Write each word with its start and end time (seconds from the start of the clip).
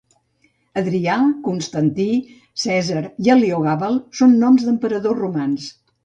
Adrià, 0.81 1.17
Constantí, 1.47 2.07
Cèsar 2.61 3.03
i 3.25 3.31
Heliogàbal 3.33 3.99
són 4.21 4.33
noms 4.45 4.65
d'emperadors 4.69 5.21
romans. 5.21 5.69